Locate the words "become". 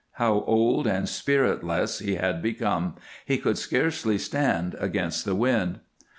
2.41-2.95